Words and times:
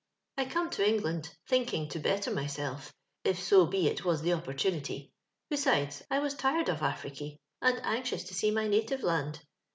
'* 0.21 0.33
1 0.35 0.49
come 0.49 0.67
to 0.71 0.83
England 0.83 1.37
thinking 1.47 1.87
to 1.87 1.99
better 1.99 2.31
myself, 2.31 2.91
if 3.23 3.39
so 3.39 3.67
be 3.67 3.87
it 3.87 4.03
was 4.03 4.23
the 4.23 4.33
opportunity; 4.33 5.13
be 5.47 5.57
sides, 5.57 6.01
I 6.09 6.17
was 6.17 6.33
tired 6.33 6.69
of 6.69 6.81
Africy, 6.81 7.39
and 7.61 7.79
anxious 7.83 8.23
to 8.23 8.33
see 8.33 8.49
my 8.49 8.67
native 8.67 9.03
land. 9.03 9.41